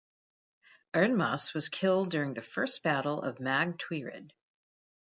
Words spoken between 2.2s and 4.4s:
the first battle of Mag Tuired.